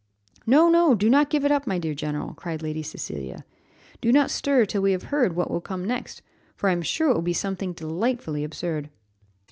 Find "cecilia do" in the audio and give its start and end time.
2.81-4.11